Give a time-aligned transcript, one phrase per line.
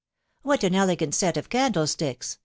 [0.41, 2.39] What an elegant set of candlesticks